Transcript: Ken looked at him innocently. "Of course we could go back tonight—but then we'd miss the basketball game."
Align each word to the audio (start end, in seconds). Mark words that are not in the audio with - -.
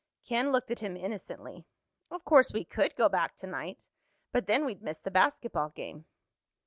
Ken 0.25 0.51
looked 0.51 0.71
at 0.71 0.79
him 0.79 0.97
innocently. 0.97 1.67
"Of 2.09 2.25
course 2.25 2.51
we 2.51 2.65
could 2.65 2.95
go 2.95 3.07
back 3.07 3.35
tonight—but 3.35 4.47
then 4.47 4.65
we'd 4.65 4.81
miss 4.81 4.99
the 4.99 5.11
basketball 5.11 5.69
game." 5.69 6.05